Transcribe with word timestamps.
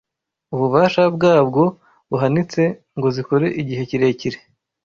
ububasha 0.53 1.03
bwabwo 1.15 1.63
buhanitse 2.09 2.61
ngo 2.97 3.07
zikore 3.15 3.47
igihe 3.61 3.81
kirekire. 3.89 4.37